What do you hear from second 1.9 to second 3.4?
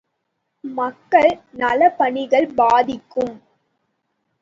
பணிகள் பாதிக்கும்.